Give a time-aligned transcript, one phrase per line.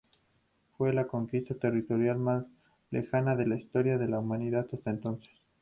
[0.75, 2.43] Fue la conquista territorial más
[2.89, 5.29] lejana en la historia de la humanidad hasta entonces.